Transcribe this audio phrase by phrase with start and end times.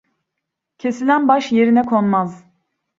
[0.77, 2.43] Kesilen baş yerine konmaz.